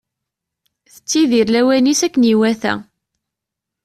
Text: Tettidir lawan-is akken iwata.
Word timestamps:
Tettidir 0.93 1.47
lawan-is 1.53 2.01
akken 2.07 2.23
iwata. 2.33 2.73